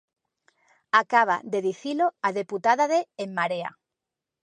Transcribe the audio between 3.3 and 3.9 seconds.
Marea.